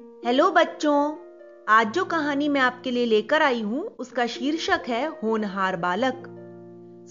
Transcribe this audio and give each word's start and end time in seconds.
Hello 0.00 0.50
बच्चों, 0.50 1.16
आज 1.68 1.92
जो 1.92 2.04
कहानी 2.04 2.48
मैं 2.48 2.60
आपके 2.60 2.90
लिए 2.90 3.06
लेकर 3.06 3.42
आई 3.42 3.62
हूँ, 3.62 3.96
उसका 3.98 4.26
शीर्षक 4.26 4.82
है 4.88 5.06
होनहार 5.22 5.76
बालक। 5.76 6.22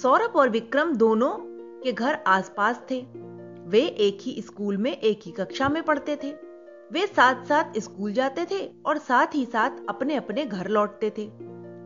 सौरभ 0.01 0.35
और 0.35 0.49
विक्रम 0.49 0.95
दोनों 0.95 1.29
के 1.83 1.91
घर 1.91 2.13
आसपास 2.27 2.81
थे। 2.91 3.05
वे 3.67 3.79
एक 3.79 4.17
ही 4.21 4.41
स्कूल 4.41 4.77
में, 4.77 4.97
एक 4.97 5.19
ही 5.25 5.31
कक्षा 5.31 5.69
में 5.69 5.83
पढ़ते 5.83 6.15
थे। 6.15 6.31
वे 6.91 7.07
साथ 7.07 7.45
साथ 7.45 7.79
स्कूल 7.79 8.13
जाते 8.13 8.45
थे 8.45 8.71
और 8.85 8.97
साथ 8.97 9.27
ही 9.35 9.45
साथ 9.45 9.71
अपने 9.89 10.15
अपने 10.15 10.45
घर 10.45 10.67
लौटते 10.67 11.09
थे। 11.09 11.27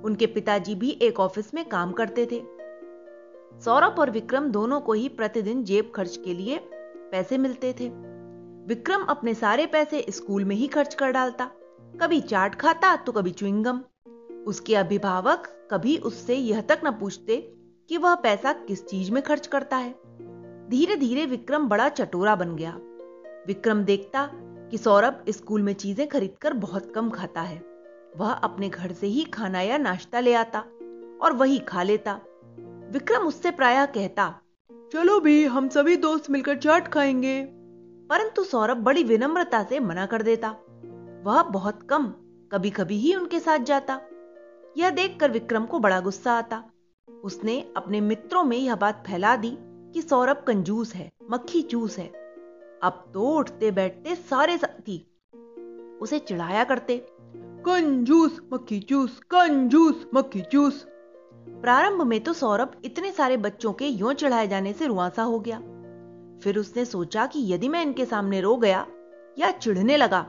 उनके 0.04 0.26
पिताजी 0.26 0.76
भी 0.76 0.90
एक 0.90 1.20
ऑफ़िस 1.20 1.54
में 1.54 1.70
काम 1.70 1.92
करते 1.92 2.26
थे। 2.26 2.42
सौरभ 3.62 4.00
और 4.00 4.10
विक्रम 4.10 4.48
दोनों 4.48 4.82
को 4.82 4.94
ही 4.94 5.10
प्रतिदिन 5.10 5.64
जेब 5.64 5.92
खर्च 5.96 6.18
के 6.18 6.34
लिए 6.34 6.60
पैसे 7.12 7.38
मिलते 7.38 7.74
थे। 7.74 8.13
विक्रम 8.68 9.04
अपने 9.04 9.34
सारे 9.34 9.66
पैसे 9.66 10.06
स्कूल 10.10 10.46
में 10.46 10.56
ही 10.56 10.68
खर्च 10.68 10.94
कर 10.94 11.12
डालता। 11.12 11.46
कभी 12.02 12.22
चाट 12.22 12.56
खाता 12.56 12.96
तो 12.96 13.12
कभी 13.12 13.32
च्विंगम 13.32 13.82
उसके 14.48 14.76
अभिभावक 14.76 15.68
कभी 15.72 15.98
उससे 15.98 16.36
यह 16.36 16.62
तक 16.62 16.82
न 16.86 16.92
पूछते 16.92 17.38
कि 17.90 17.98
वह 17.98 18.16
पैसा 18.16 18.54
किस 18.54 18.86
चीज़ 18.86 19.12
में 19.12 19.24
खर्च 19.24 19.48
करता 19.48 19.78
है। 19.78 19.92
धीरे 20.70 20.96
धीरे 20.96 21.26
विक्रम 21.26 21.68
बड़ा 21.68 21.90
चटोरा 21.90 22.36
बन 22.36 22.56
गया। 22.56 22.72
विक्रम 23.48 23.84
देखता 23.84 24.30
कि 24.72 24.78
सौरभ 24.78 25.26
स्कूल 25.30 25.62
में 25.62 25.74
चीज़ें 25.74 26.08
खरीदकर 26.08 26.54
बहुत 26.54 26.92
कम 26.96 27.10
खाता 27.10 27.42
है। 27.42 27.64
वह 28.18 28.32
अपने 28.32 28.70
घर 28.70 28.92
से 28.92 29.08
ही 29.08 29.24
खाना 29.24 29.62
या 29.62 29.78
नाश्ता 29.78 30.20
ले 30.20 30.34
आता 30.34 30.60
और 31.22 31.34
वही 31.34 31.60
खा 31.60 31.84
लेता। 31.84 32.14
विक्रम 32.92 33.28
उससे 33.28 33.52
प्रायः 33.52 33.86
कहता, 33.86 34.34
चलो 34.94 35.20
भी, 35.20 35.46
हम 35.46 35.70
सभी 35.70 35.96
दोस्त 35.98 36.30
मिलकर 36.30 36.58
चाट 36.58 36.88
खाएँगे। 36.88 37.63
परंतु 38.14 38.44
सौरभ 38.44 38.78
बड़ी 38.78 39.04
विनम्रता 39.04 39.64
से 39.64 39.80
मना 39.80 40.06
कर 40.06 40.22
देता। 40.22 40.50
वह 41.26 41.44
बहुत 41.44 41.84
कम 41.84 42.06
कभी 42.52 42.70
कभी 42.70 42.98
ही 42.98 43.16
उनके 43.16 43.40
साथ 43.40 43.60
जाता। 43.60 44.02
यह 44.78 44.90
देखकर 44.90 45.32
विक्रम 45.32 45.66
को 45.66 45.80
बड़ा 45.80 46.00
गुस्सा 46.00 46.34
आता। 46.34 46.64
उसने 47.24 47.74
अपने 47.78 48.02
मित्रों 48.02 48.44
में 48.44 48.58
यह 48.58 48.76
बात 48.76 49.04
फैला 49.08 49.36
दी 49.36 49.58
कि 49.60 50.02
सौरभ 50.02 50.44
कंजूस 50.48 50.96
है, 50.96 51.12
मक्खी 51.32 51.62
चूस 51.62 51.98
है। 52.00 52.08
अब 52.84 53.12
तो 53.14 53.30
उठते 53.30 53.72
बैठते 53.72 54.16
सारे 54.16 54.58
साथी 54.58 55.08
उसे 56.02 56.20
चिढ़ाया 56.20 56.64
करते, 56.64 57.08
कंजूस, 57.66 58.42
मक्खी 58.54 58.80
चूस, 58.80 59.20
कंजूस, 59.20 60.08
मक्खी 60.16 60.42
चूस। 60.42 60.86
प्रारंभ 61.48 62.02
में 62.02 62.22
तो 62.22 62.34
सौरभ 62.34 62.82
इतने 62.86 63.12
सारे 63.12 63.38
बच्चों 63.38 63.74
के 63.74 63.86
यों 63.86 64.14
चढ़ाए 64.14 64.48
जाने 64.48 64.74
से 64.74 64.88
रुआसा 64.88 65.24
हो 65.24 65.40
गया। 65.40 65.62
फिर 66.42 66.58
उसने 66.58 66.86
सोचा 66.86 67.26
कि 67.26 67.40
यदि 67.54 67.68
मैं 67.70 67.82
इनके 67.82 68.06
सामने 68.06 68.42
रो 68.42 68.56
गया 68.58 68.86
या 69.38 69.52
चिढ़ने 69.52 69.98
लगा 69.98 70.22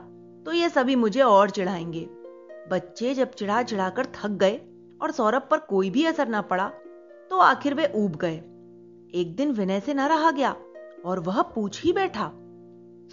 तो 0.45 0.53
ये 0.53 0.69
सभी 0.69 0.95
मुझे 0.95 1.21
और 1.21 1.49
चिढ़ाएँगे। 1.49 2.07
बच्चे 2.71 3.13
जब 3.13 3.31
चिढ़ा 3.31 3.61
चिढ़ाकर 3.63 4.05
थक 4.15 4.31
गए 4.37 4.59
और 5.01 5.11
सौरभ 5.11 5.47
पर 5.51 5.59
कोई 5.59 5.89
भी 5.89 6.05
असर 6.05 6.27
ना 6.27 6.41
पड़ा 6.41 6.67
तो 7.31 7.37
आखिर 7.37 7.73
वे 7.73 7.91
ऊब 7.95 8.15
गए। 8.15 8.35
एक 9.13 9.33
दिन 9.37 9.51
विनय 9.51 9.79
से 9.79 9.93
न 9.93 10.07
रहा 10.07 10.31
गया 10.31 10.55
और 11.05 11.19
वह 11.19 11.41
पूछ 11.55 11.83
ही 11.83 11.93
बैठा 11.93 12.31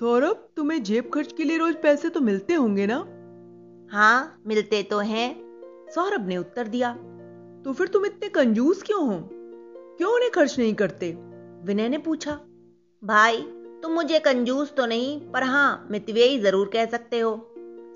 सौरभ 0.00 0.48
तुम्हें 0.56 0.82
जेब 0.82 1.10
खर्च 1.14 1.32
के 1.32 1.44
लिए 1.44 1.58
रोज 1.58 1.74
पैसे 1.82 2.08
तो 2.08 2.20
मिलते 2.20 2.54
होंगे 2.54 2.86
ना? 2.86 2.96
हाँ 3.92 4.42
मिलते 4.46 4.82
तो 4.82 4.98
हैं। 4.98 5.88
सौरभ 5.94 6.26
ने 6.26 6.36
उत्तर 6.36 6.68
दिया 6.68 6.92
तो 7.64 7.72
फिर 7.72 7.88
तुम 7.88 8.06
इतने 8.06 8.28
कंजूस 8.28 8.82
क्यों 8.82 9.06
हो? 9.06 9.18
क्यों 9.98 10.12
उन्हें 10.14 10.30
खर्च 10.30 10.58
नहीं 10.58 10.74
करते? 10.74 11.12
विनय 11.64 11.88
ने 11.88 11.98
पूछा 11.98 12.38
भाई 13.02 13.36
तुम 13.82 13.92
मुझे 13.92 14.18
कंजूस 14.18 14.72
तो 14.74 14.86
नहीं 14.86 15.18
पर 15.30 15.42
हाँ 15.42 15.88
मितव्ययी 15.90 16.38
ज़रूर 16.38 16.70
कह 16.72 16.84
सकते 16.86 17.20
हो। 17.20 17.32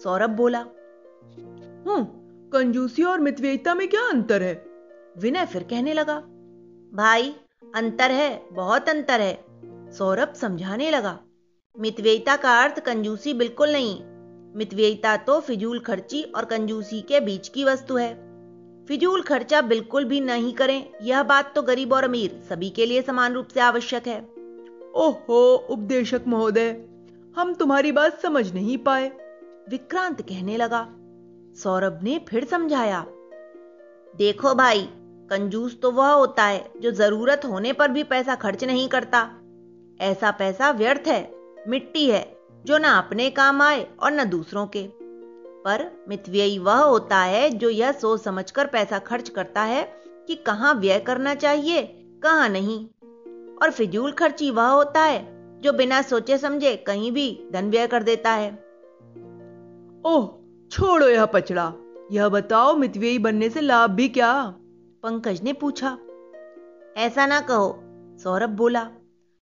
सौरभ 0.03 0.31
बोला। 0.31 0.59
हूँ 1.87 2.51
कंजूसी 2.53 3.03
और 3.03 3.21
मितव्ययिता 3.21 3.75
में 3.75 3.87
क्या 3.89 4.01
अंतर 4.09 4.43
है? 4.43 4.55
विनय 5.19 5.47
फिर 5.47 5.62
कहने 5.62 5.93
लगा। 5.93 6.19
भाई 6.93 7.34
अंतर 7.75 8.11
है 8.11 8.43
बहुत 8.53 8.89
अंतर 8.89 9.21
है। 9.21 9.34
सौरभ 9.93 10.33
समझाने 10.33 10.91
लगा। 10.91 11.19
मितव्ययिता 11.77 12.37
का 12.37 12.61
अर्थ 12.62 12.81
कंजूसी 12.81 13.34
बिल्कुल 13.34 13.73
नहीं। 13.73 13.99
मितव्ययिता 14.55 15.17
तो 15.17 15.41
फिजूल 15.41 15.81
खर्ची 15.81 16.23
और 16.23 16.44
कंजूसी 16.44 17.00
के 17.00 17.21
बीच 17.21 17.49
की 17.49 17.65
वस्तु 17.65 17.97
है। 17.97 18.15
फिजूल 18.88 19.23
खर्चा 19.23 19.61
बिल्कुल 19.61 20.05
भी 20.05 20.21
नहीं 20.21 20.53
करें 20.55 20.83
यह 21.03 21.23
बात 21.23 21.55
तो 21.55 21.62
गरीब 21.62 21.93
और 21.93 22.05
अमीर 22.05 22.41
सभी 22.49 22.71
के 22.71 22.87
लिए 22.87 23.03
समान 23.03 23.34
रूप 23.34 23.49
से 23.49 23.61
आवश्यक 23.61 24.06
है। 24.09 24.36
ओहो, 24.97 25.55
उपदेशक 25.71 26.25
महोदय, 26.27 26.69
हम 27.37 27.53
तुम्हारी 27.55 27.93
बात 27.93 28.21
समझ 28.21 28.53
नहीं 28.55 28.77
पाए। 28.79 29.09
विक्रांत 29.71 30.23
कहने 30.23 30.57
लगा, 30.57 30.81
सौरभ 31.57 31.99
ने 32.03 32.19
फिर 32.29 32.45
समझाया, 32.45 33.05
देखो 34.15 34.55
भाई, 34.55 34.89
कंजूस 35.31 35.81
तो 35.81 35.91
वह 35.91 36.09
होता 36.09 36.45
है 36.45 36.73
जो 36.81 36.91
ज़रूरत 36.91 37.45
होने 37.45 37.73
पर 37.73 37.89
भी 37.89 38.03
पैसा 38.03 38.35
खर्च 38.35 38.65
नहीं 38.65 38.89
करता। 38.89 39.23
ऐसा 40.01 40.31
पैसा 40.31 40.71
व्यर्थ 40.71 41.09
है, 41.09 41.35
मिट्टी 41.69 42.09
है, 42.11 42.37
जो 42.65 42.79
ना 42.79 42.99
अपने 42.99 43.31
काम 43.31 43.62
आए 43.62 43.87
और 44.03 44.12
न 44.12 44.25
दूसरों 44.25 44.67
के। 44.67 44.89
पर 45.65 45.91
मितव्ययी 46.09 46.59
वह 46.59 46.79
होता 46.79 47.19
है 47.19 47.49
जो 47.51 47.71
यह 47.71 47.93
सोच 47.93 48.23
समझकर 48.23 48.67
पैसा 48.67 48.99
खर्च 48.99 49.29
करता 49.29 49.62
है 49.62 49.83
कि 50.29 50.35
कहाँ 50.37 50.75
व्यय 50.75 50.99
करना 50.99 51.35
चाहिए, 51.35 51.83
कहाँ 52.23 52.49
नहीं। 52.49 52.87
और 53.62 53.71
फिजूल 53.71 54.12
खर्ची 54.12 54.50
वह 54.50 54.67
होता 54.67 55.03
है 55.03 55.37
जो 55.61 55.72
बिना 55.72 56.03
सोचे 56.03 56.39
समझे 56.39 56.77
कहीं 56.77 57.12
भी 57.12 57.49
धन 57.53 57.71
व्यय 57.71 57.87
कर 57.87 58.03
देता 58.03 58.31
है। 58.31 58.50
ओह 60.06 60.27
छोड़ो 60.71 61.09
यह 61.09 61.27
पचड़ा 61.27 61.72
यह 62.12 62.28
बताओ 62.28 62.77
मितव्ययी 62.77 63.19
बनने 63.19 63.49
से 63.50 63.61
लाभ 63.61 63.91
भी 63.91 64.09
क्या? 64.09 64.55
पंकज 65.03 65.43
ने 65.43 65.53
पूछा। 65.53 65.99
ऐसा 66.97 67.27
ना 67.27 67.41
कहो 67.41 67.81
सौरभ 68.19 68.50
बोला। 68.50 68.89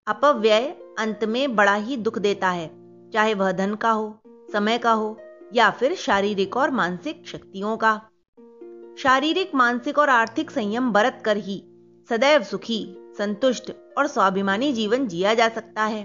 अपव्यय 0.07 0.65
अंत 0.99 1.23
में 1.23 1.55
बड़ा 1.55 1.75
ही 1.75 1.97
दुख 1.97 2.19
देता 2.19 2.49
है 2.49 2.67
चाहे 3.11 3.33
वह 3.33 3.51
धन 3.51 3.75
का 3.75 3.91
हो 3.91 4.19
समय 4.53 4.77
का 4.77 4.91
हो 4.91 5.17
या 5.53 5.69
फिर 5.69 5.95
शारीरिक 5.95 6.57
और 6.57 6.71
मानसिक 6.71 7.27
शक्तियों 7.27 7.77
का। 7.77 8.01
शारीरिक 8.97 9.55
मानसिक 9.55 9.99
और 9.99 10.09
आर्थिक 10.09 10.51
संयम 10.51 10.91
बरत 10.91 11.21
कर 11.25 11.37
ही 11.37 11.63
सदैव 12.09 12.43
सुखी 12.43 13.04
संतुष्ट 13.17 13.71
और 13.97 14.07
स्वाभिमानी 14.07 14.71
जीवन 14.73 15.07
जिया 15.07 15.33
जा 15.33 15.47
सकता 15.49 15.83
है। 15.83 16.03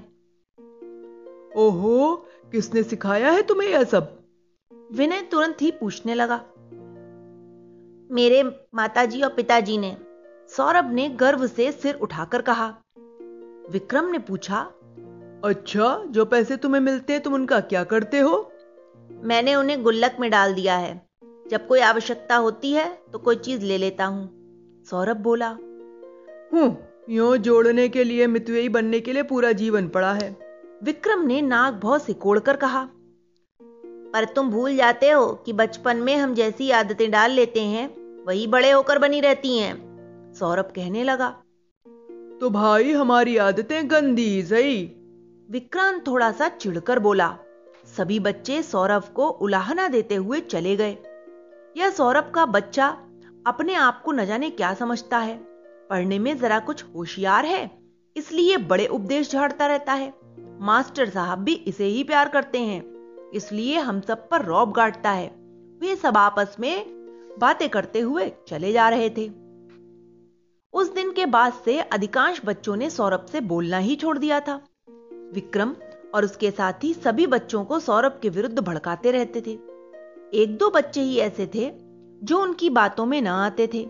ओहो 1.56 2.14
किसने 2.52 2.82
सिखाया 2.82 3.30
है 3.30 3.42
तुम्हें 3.42 3.68
यह 3.68 3.84
सब? 3.84 4.18
विनय 4.92 5.22
तुरंत 5.22 5.62
ही 5.62 5.70
पूछने 5.70 6.14
लगा। 6.14 6.36
मेरे 8.10 8.42
माताजी 8.74 9.22
और 9.22 9.30
पिताजी 9.30 9.78
ने 9.78 9.96
सौरभ 10.50 10.90
ने 10.92 11.08
गर्व 11.08 11.46
से 11.46 11.70
सिर 11.72 11.94
उठाकर 11.94 12.42
कहा। 12.42 12.68
विक्रम 13.70 14.10
ने 14.10 14.18
पूछा 14.18 14.60
अच्छा 15.44 16.04
जो 16.06 16.24
पैसे 16.24 16.56
तुम्हें 16.56 16.80
मिलते 16.80 17.12
हैं 17.12 17.22
तुम 17.22 17.34
उनका 17.34 17.60
क्या 17.60 17.84
करते 17.84 18.18
हो? 18.18 18.52
मैंने 19.22 19.54
उन्हें 19.54 19.82
गुल्लक 19.82 20.16
में 20.20 20.30
डाल 20.30 20.54
दिया 20.54 20.76
है। 20.76 21.00
जब 21.50 21.66
कोई 21.66 21.80
आवश्यकता 21.80 22.36
होती 22.36 22.72
है 22.72 22.86
तो 23.12 23.18
कोई 23.18 23.36
चीज़ 23.36 23.64
ले 23.64 23.78
लेता 23.78 24.04
हूँ। 24.04 24.84
सौरभ 24.90 25.16
बोला 25.16 25.48
हूँ 26.52 26.89
यो 27.10 27.36
जोड़ने 27.36 27.88
के 27.88 28.04
लिए 28.04 28.26
मितवेई 28.26 28.68
बनने 28.68 29.00
के 29.00 29.12
लिए 29.12 29.22
पूरा 29.22 29.52
जीवन 29.52 29.88
पड़ा 29.88 30.12
है। 30.12 30.36
विक्रम 30.82 31.26
ने 31.26 31.40
नाक 31.42 31.74
बहुत 31.74 32.04
सिकोड़ 32.04 32.38
कर 32.38 32.56
कहा 32.56 32.88
पर 34.14 34.24
तुम 34.24 34.50
भूल 34.50 34.76
जाते 34.76 35.10
हो 35.10 35.26
कि 35.34 35.52
बचपन 35.52 35.96
में 35.96 36.16
हम 36.16 36.34
जैसी 36.34 36.70
आदतें 36.70 37.10
डाल 37.10 37.30
लेते 37.30 37.62
हैं 37.62 37.88
वही 38.24 38.46
बड़े 38.46 38.70
होकर 38.70 38.98
बनी 38.98 39.20
रहती 39.20 39.58
हैं 39.58 40.34
सौरभ 40.38 40.64
कहने 40.64 41.04
लगा। 41.04 41.28
तो 42.40 42.50
भाई 42.50 42.92
हमारी 42.92 43.36
आदतें 43.36 43.90
गंदी 43.90 44.42
सही? 44.42 44.84
विक्रांत 45.50 46.06
थोड़ा 46.06 46.32
सा 46.32 46.48
चिढ़कर 46.48 46.98
बोला। 46.98 47.36
सभी 47.96 48.20
बच्चे 48.20 48.62
सौरभ 48.62 49.04
को 49.14 49.28
उलाहना 49.28 49.88
देते 49.88 50.14
हुए 50.14 50.40
चले 50.40 50.76
गए। 50.76 50.96
यह 51.76 51.90
सौरभ 51.90 52.32
का 52.34 52.46
बच्चा 52.46 52.88
अपने 53.46 53.74
आप 53.74 54.02
को 54.02 54.12
न 54.12 54.26
जाने 54.26 54.50
क्या 54.50 54.74
समझता 54.74 55.18
है। 55.18 55.49
पढ़ने 55.90 56.18
में 56.18 56.36
जरा 56.38 56.58
कुछ 56.58 56.84
होशियार 56.96 57.46
है, 57.46 57.70
इसलिए 58.16 58.56
बड़े 58.56 58.86
उपदेश 58.86 59.30
झाड़ता 59.32 59.66
रहता 59.66 59.92
है। 59.92 60.12
मास्टर 60.60 61.08
साहब 61.08 61.38
भी 61.38 61.52
इसे 61.52 61.84
ही 61.84 62.04
प्यार 62.04 62.28
करते 62.28 62.58
हैं, 62.58 62.82
इसलिए 63.34 63.78
हम 63.78 64.00
सब 64.00 64.28
पर 64.28 64.44
रौब 64.44 64.72
गाटता 64.72 65.10
है। 65.10 65.28
वे 65.80 65.96
सब 65.96 66.16
आपस 66.16 66.56
में 66.60 66.84
बातें 67.38 67.68
करते 67.68 68.00
हुए 68.00 68.30
चले 68.48 68.72
जा 68.72 68.88
रहे 68.88 69.10
थे। 69.10 69.28
उस 70.74 70.92
दिन 70.94 71.10
के 71.12 71.26
बाद 71.26 71.52
से 71.64 71.78
अधिकांश 71.80 72.40
बच्चों 72.44 72.76
ने 72.76 72.90
सौरभ 72.90 73.26
से 73.32 73.40
बोलना 73.40 73.78
ही 73.78 73.96
छोड़ 73.96 74.16
दिया 74.18 74.40
था। 74.40 74.54
विक्रम 75.34 75.74
और 76.14 76.24
उसके 76.24 76.50
साथ 76.50 76.84
ही 76.84 76.92
सभी 76.94 77.26
बच्चों 77.26 77.64
को 77.64 77.78
सौरभ 77.80 78.18
के 78.22 78.28
विरुद्ध 78.28 78.58
भड़काते 78.58 79.10
रहते 79.10 79.40
थे। 79.40 79.58
एक 80.32 80.56
दो 80.58 80.70
बच्चे 80.70 81.00
ही 81.00 81.18
ऐसे 81.18 81.46
थे 81.54 81.70
जो 82.22 82.42
उनकी 82.42 82.70
बातों 82.70 83.06
में 83.06 83.20
न 83.22 83.26
आते 83.26 83.66
थे। 83.74 83.82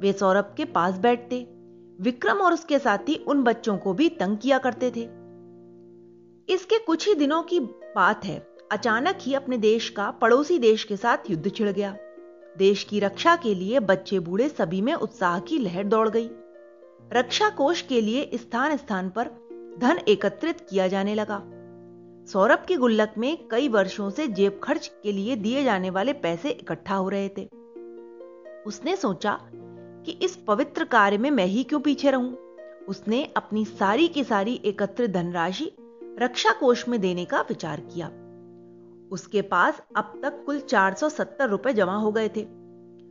वे 0.00 0.12
सौरभ 0.12 0.54
के 0.56 0.64
पास 0.64 0.98
बैठते। 0.98 1.46
विक्रम 2.00 2.38
और 2.38 2.52
उसके 2.52 2.78
साथी 2.78 3.14
उन 3.14 3.42
बच्चों 3.42 3.78
को 3.78 3.92
भी 3.92 4.08
तंग 4.08 4.38
किया 4.38 4.58
करते 4.58 4.90
थे। 4.90 5.08
इसके 6.54 6.78
कुछ 6.78 7.08
ही 7.08 7.14
दिनों 7.14 7.42
की 7.42 7.60
बात 7.60 8.24
है। 8.24 8.50
अचानक 8.72 9.18
ही 9.20 9.34
अपने 9.34 9.58
देश 9.58 9.88
का 9.88 10.10
पड़ोसी 10.10 10.58
देश 10.58 10.84
के 10.84 10.96
साथ 10.96 11.30
युद्ध 11.30 11.52
छिड़ 11.54 11.68
गया। 11.68 11.96
देश 12.58 12.84
की 12.84 13.00
रक्षा 13.00 13.36
के 13.36 13.54
लिए 13.54 13.80
बच्चे 13.80 14.18
बूढ़े 14.18 14.48
सभी 14.48 14.80
में 14.80 14.94
उत्साह 14.94 15.40
की 15.40 15.58
लहर 15.58 15.84
दौड़ 15.84 16.08
गई। 16.08 16.30
रक्षा 17.12 17.48
कोष 17.48 17.82
के 17.82 18.00
लिए 18.00 18.30
स्थान 18.34 18.76
स्थान 18.76 19.08
पर 19.08 19.30
धन 19.78 19.98
एकत्रित 20.08 20.60
किया 20.60 20.88
जाने 20.88 21.14
लगा। 21.14 21.42
सौरभ 22.26 22.64
के 22.68 22.76
गुल्लक 22.76 23.14
में 23.18 23.48
कई 23.50 23.68
वर्षों 23.68 24.10
से 24.10 24.26
जेब 24.28 24.60
खर्च 24.62 24.92
के 25.02 25.12
लिए 25.12 25.36
दिए 25.36 25.64
जाने 25.64 25.90
वाले 25.90 26.12
पैसे 26.12 26.50
इकट्ठा 26.50 26.94
हो 26.94 27.08
रहे 27.08 27.28
थे। 27.28 27.48
उसने 28.66 28.96
सोचा 28.96 29.40
कि 30.06 30.12
इस 30.12 30.36
पवित्र 30.36 30.84
कार्य 30.84 31.18
में 31.18 31.30
मैं 31.30 31.46
ही 31.46 31.64
क्यों 31.64 31.80
पीछे 31.80 32.10
रहूँ? 32.10 32.36
उसने 32.88 33.24
अपनी 33.36 33.64
सारी 33.64 34.08
की 34.08 34.24
सारी 34.24 34.60
एकत्र 34.64 35.06
धनराशि 35.06 35.72
रक्षा 36.18 36.52
कोष 36.52 36.88
में 36.88 37.00
देने 37.00 37.24
का 37.24 37.40
विचार 37.40 37.80
किया। 37.80 38.06
उसके 39.12 39.42
पास 39.42 39.82
अब 39.96 40.20
तक 40.22 40.42
कुल 40.46 40.60
470 40.60 41.48
रुपए 41.48 41.72
जमा 41.72 41.96
हो 41.96 42.12
गए 42.12 42.28
थे। 42.28 42.46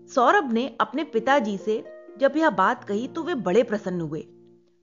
सौरभ 0.08 0.54
ने 0.54 0.78
अपने 0.82 1.04
पिताजी 1.04 1.58
से, 1.58 1.84
जब 2.18 2.34
यह 2.38 2.50
बात 2.50 2.84
कही 2.84 3.08
तो 3.08 3.24
वे 3.24 3.36
बड़े 3.36 3.64
प्रसन्न 3.64 4.02
हुए। 4.02 4.28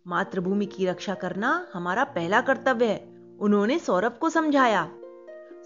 मातृभूमि 0.06 0.66
की 0.66 0.86
रक्षा 0.86 1.14
करना 1.14 1.66
हमारा 1.72 2.04
पहला 2.04 2.40
कर्तव्य 2.40 2.86
है, 2.86 3.16
उन्होंने 3.40 3.78
सौरभ 3.78 4.18
को 4.20 4.30
समझाया। 4.30 4.90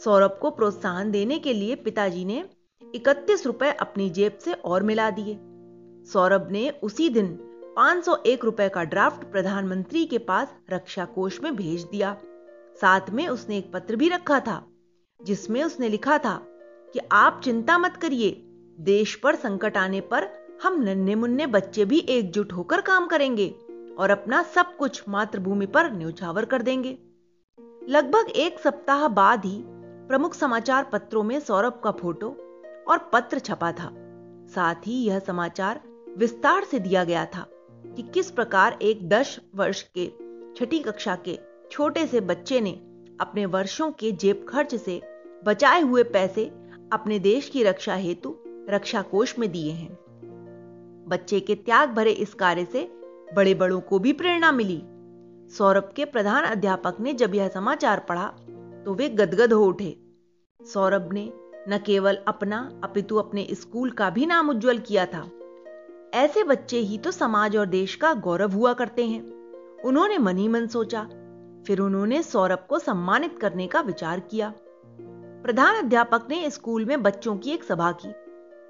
सौरभ 0.05 0.39
को 0.43 0.51
प्रोत्साहन 0.51 1.11
देने 1.11 1.39
के 1.39 1.53
लिए 1.53 1.75
पिताजी 1.75 2.25
ने 2.25 2.45
इकतीस 2.95 3.47
रुपए 3.47 3.71
अपनी 3.71 4.11
जेब 4.11 4.39
से 4.41 4.53
और 4.53 4.83
मिला 4.83 5.11
दिए। 5.11 5.39
सौरभ 6.13 6.49
ने 6.51 6.69
उसी 6.83 7.09
दिन 7.09 7.27
501 7.77 8.45
रुपए 8.45 8.69
का 8.69 8.85
ड्राफ्ट 8.85 9.25
प्रधानमंत्री 9.25 10.05
के 10.05 10.19
पास 10.19 10.55
रक्षा 10.71 11.05
कोष 11.05 11.41
में 11.43 11.55
भेज 11.57 11.83
दिया। 11.83 12.17
साथ 12.81 13.11
में 13.11 13.27
उसने 13.29 13.59
एक 13.59 13.73
पत्र 13.73 13.97
भी 13.97 14.09
रखा 14.09 14.41
था, 14.41 14.63
जिसमें 15.21 15.63
उसने 15.65 15.89
लिखा 15.89 16.19
था 16.19 16.35
कि 16.95 17.01
आप 17.13 17.41
चिंता 17.45 17.79
मत 17.79 17.97
करिए, 17.97 18.31
देश 18.81 19.15
पर 19.15 19.35
संकट 19.35 19.77
आने 19.77 20.01
पर 20.01 20.29
हम 20.63 20.81
नन्हे 20.83 21.15
मुन्ने 21.15 21.47
बच्चे 21.47 21.85
भी 21.85 21.99
एकजुट 21.99 22.53
होकर 22.53 22.81
काम 22.81 23.07
करेंगे 23.07 23.49
और 23.99 24.11
अपना 24.11 24.43
सब 24.43 24.77
कुछ 24.77 25.03
मातृभूमि 25.09 25.67
पर 25.67 25.93
न्यौछावर 25.93 26.45
कर 26.45 26.63
देंगे। 26.63 26.99
लगभग 27.89 28.31
एक 28.37 28.59
सप्ताह 28.59 29.07
बाद 29.09 29.45
ही 29.45 29.63
प्रमुख 30.09 30.35
समाचार 30.35 30.91
पत्रों 30.93 31.23
में 31.23 31.39
सौरभ 31.41 31.81
का 31.85 31.91
फ़ोटो 31.91 32.29
और 32.89 33.11
पत्र 33.13 33.39
छपा 33.39 33.73
था। 33.73 33.91
साथ 34.55 34.87
ही 34.87 34.95
यह 35.05 35.19
समाचार 35.19 35.81
विस्तार 36.19 36.65
से 36.65 36.79
दिया 36.79 37.05
गया 37.05 37.25
था 37.27 37.47
कि 37.97 38.03
किस 38.03 38.31
प्रकार 38.31 38.79
एक 38.83 39.09
दस 39.09 39.39
वर्ष 39.55 39.83
के 39.99 40.07
छठी 40.57 40.79
कक्षा 40.79 41.17
के 41.17 41.39
छोटे 41.71 42.07
से 42.07 42.21
बच्चे 42.21 42.61
ने 42.61 42.71
अपने 43.21 43.47
वर्षों 43.47 43.91
के 43.91 44.13
जेब 44.13 44.45
खर्च 44.49 44.75
से 44.75 45.01
बचाए 45.45 45.81
हुए 45.81 46.03
पैसे 46.03 46.45
अपने 46.93 47.19
देश 47.19 47.49
की 47.49 47.63
रक्षा 47.63 47.95
हेतु 47.95 48.37
रक्षा 48.71 49.03
कोष 49.03 49.39
में 49.39 49.51
दिए 49.53 49.73
हैं। 49.73 49.91
बच्चे 51.09 51.41
के 51.41 51.55
त्याग 51.55 51.91
भरे 51.91 52.11
इस 52.11 52.35
कार्य 52.35 52.65
से 52.65 52.89
बड़े 53.37 53.55
बड़ों 53.55 53.81
को 53.81 53.99
भी 53.99 54.13
प्रेरणा 54.13 54.53
मिली। 54.53 54.81
सौरभ 55.55 55.93
के 55.97 56.05
प्रधान 56.05 56.45
अध्यापक 56.45 56.97
ने 57.01 57.13
जब 57.15 57.35
यह 57.35 57.49
समाचार 57.49 58.05
पढ़ा 58.09 58.27
तो 58.85 58.95
वे 58.95 59.09
गदगद 59.09 59.53
हो 59.53 59.65
उठे। 59.65 59.97
सौरभ 60.61 61.13
ने 61.13 61.33
न 61.69 61.79
केवल 61.87 62.19
अपना, 62.29 62.81
अपितु 62.85 63.17
अपने 63.17 63.47
स्कूल 63.53 63.91
का 63.91 64.11
भी 64.11 64.27
नाम 64.27 64.51
उज्जवल 64.51 64.79
किया 64.79 65.07
था। 65.07 65.29
ऐसे 66.15 66.45
बच्चे 66.45 66.79
ही 66.79 66.99
तो 66.99 67.11
समाज 67.11 67.57
और 67.57 67.67
देश 67.67 67.95
का 67.95 68.15
गौरव 68.15 68.53
हुआ 68.53 68.73
करते 68.73 69.07
हैं। 69.07 69.23
उन्होंने 69.85 70.19
मन 70.19 70.37
ही 70.37 70.49
मन 70.49 70.67
सोचा, 70.67 71.03
फिर 71.67 71.79
उन्होंने 71.81 72.23
सौरभ 72.23 72.67
को 72.69 72.79
सम्मानित 72.79 73.39
करने 73.39 73.67
का 73.67 73.81
विचार 73.81 74.21
किया। 74.21 74.55
प्रधान 75.45 75.75
अध्यापक 75.75 76.27
ने 76.31 76.51
स्कूल 76.51 76.85
में 76.85 77.03
बच्चों 77.03 77.37
की 77.37 77.51
एक 77.51 77.65
सभा 77.65 77.93
की। 77.93 78.13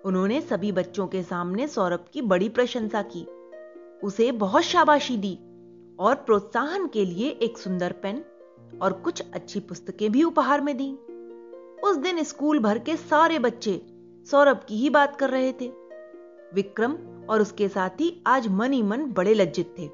उन्होंने 0.04 0.40
सभी 0.40 0.72
बच्चों 0.72 1.06
के 1.06 1.22
सामने 1.22 1.68
सौरभ 1.68 2.04
की 2.12 2.22
बड़ी 2.22 2.48
प्रशंसा 2.48 3.02
की। 3.02 3.26
उसे 4.06 4.32
बहुत 4.32 4.62
शाबाशी 4.62 5.16
दी 5.16 5.34
और 5.98 6.14
प्रोत्साहन 6.14 6.86
के 6.86 7.04
लिए 7.04 7.28
एक 7.28 7.58
सुंदर 7.58 7.92
पेन 7.92 8.24
और 8.82 8.92
कुछ 8.92 9.22
अच्छी 9.34 9.60
पुस्तकें 9.60 10.12
भी 10.12 10.22
उपहार 10.22 10.60
में 10.60 10.76
दी। 10.76 10.92
उस 11.84 11.96
दिन 11.96 12.22
स्कूल 12.22 12.58
भर 12.58 12.78
के 12.78 12.96
सारे 12.96 13.38
बच्चे 13.38 13.80
सौरभ 14.30 14.60
की 14.68 14.76
ही 14.76 14.90
बात 14.90 15.16
कर 15.16 15.30
रहे 15.30 15.52
थे। 15.52 15.79
विक्रम 16.54 16.96
और 17.30 17.40
उसके 17.40 17.68
साथी 17.68 18.22
आज 18.26 18.48
मन 18.48 18.72
ही 18.72 18.82
मन 18.82 19.04
बड़े 19.06 19.34
लज्जित 19.34 19.74
थे। 19.78 19.86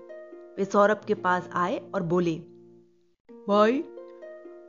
वे 0.58 0.64
सौरभ 0.64 1.00
के 1.06 1.14
पास 1.14 1.48
आए 1.52 1.90
और 1.94 2.02
बोले 2.02 2.34
भाई 3.48 3.78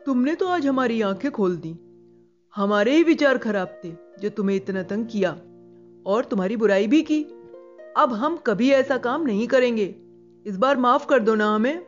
तुमने 0.06 0.36
तो 0.36 0.48
आज 0.48 0.68
हमारी 0.68 1.02
आँखें 1.02 1.32
खोल 1.32 1.56
दी। 1.58 1.76
हमारे 2.56 2.92
ही 2.92 3.04
विचार 3.04 3.38
खराब 3.38 3.82
थे 3.84 3.92
जो 4.22 4.30
तुम्हें 4.30 4.56
इतना 4.56 4.84
तंग 4.84 5.06
किया 5.06 5.32
और 6.06 6.26
तुम्हारी 6.26 6.58
बुराई 6.58 6.88
भी 6.88 7.02
की। 7.02 7.24
अब 7.98 8.14
हम 8.14 8.38
कभी 8.38 8.72
ऐसा 8.72 8.98
काम 8.98 9.22
नहीं 9.22 9.48
करेंगे। 9.48 9.96
इस 10.46 10.58
बार 10.58 10.78
माफ़ 10.78 11.08
कर 11.08 11.20
दो 11.20 11.36
ना 11.36 11.56
हमें। 11.56 11.86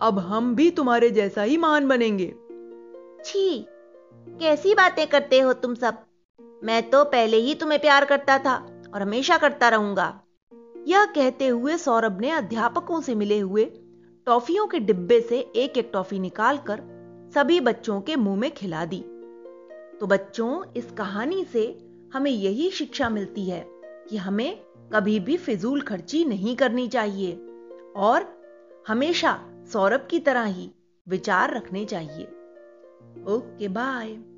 अब 0.00 0.18
हम 0.18 0.54
भी 0.54 0.70
तुम्हारे 0.70 1.10
जैसा 1.10 1.42
ही 1.42 1.56
महान 1.56 1.88
बनेंगे। 1.88 2.34
छी 3.24 3.66
कैसी 4.28 4.74
बातें 4.74 5.06
करते 5.06 5.40
हो 5.40 5.52
तुम 5.52 5.74
सब? 5.74 5.98
मैं 6.64 6.90
तो 6.90 7.04
पहले 7.04 7.36
ही 7.36 7.54
तुम्हें 7.54 7.80
प्यार 7.80 8.04
करता 8.04 8.38
था। 8.38 8.71
और 8.94 9.02
हमेशा 9.02 9.38
करता 9.38 9.68
रहूँगा। 9.68 10.20
यह 10.88 11.04
कहते 11.04 11.46
हुए 11.46 11.76
सौरभ 11.76 12.20
ने 12.20 12.30
अध्यापकों 12.30 13.00
से 13.00 13.14
मिले 13.14 13.38
हुए 13.38 13.64
टॉफियों 14.26 14.66
के 14.66 14.78
डिब्बे 14.78 15.20
से 15.20 15.38
एक 15.38 15.78
एक 15.78 15.90
टॉफी 15.92 16.18
निकालकर 16.18 16.82
सभी 17.34 17.60
बच्चों 17.60 18.00
के 18.00 18.16
मुँह 18.16 18.36
में 18.36 18.50
खिला 18.50 18.84
दी। 18.84 19.00
तो 20.00 20.06
बच्चों, 20.06 20.64
इस 20.76 20.90
कहानी 20.90 21.44
से 21.44 21.78
हमें 22.14 22.30
यही 22.30 22.70
शिक्षा 22.70 23.08
मिलती 23.08 23.44
है 23.44 23.66
कि 24.10 24.16
हमें 24.16 24.56
कभी 24.92 25.20
भी 25.20 25.36
फिजूल 25.36 25.80
खर्ची 25.80 26.24
नहीं 26.24 26.56
करनी 26.56 26.88
चाहिए 26.88 27.32
और 27.96 28.42
हमेशा 28.88 29.38
सौरभ 29.72 30.06
की 30.10 30.18
तरह 30.18 30.44
ही 30.44 30.70
विचार 31.08 31.56
रखने 31.56 31.84
चाहिए। 31.84 32.24
Okay, 33.28 33.68
bye. 33.68 34.31